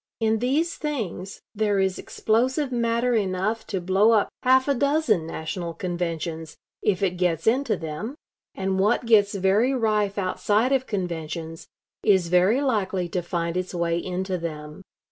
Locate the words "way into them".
13.75-14.81